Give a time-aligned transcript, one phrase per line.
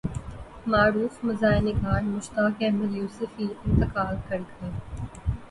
[0.67, 4.69] معروف مزاح نگار مشتاق احمد یوسفی انتقال کرگئے